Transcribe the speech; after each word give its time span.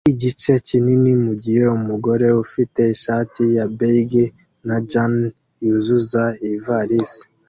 igice 0.13 0.51
kinini 0.67 1.11
mugihe 1.25 1.63
umugore 1.77 2.27
ufite 2.43 2.81
ishati 2.95 3.43
ya 3.55 3.65
beige 3.77 4.25
na 4.67 4.77
jans 4.89 5.21
yuzuza 5.65 6.23
ivarisi 6.51 7.23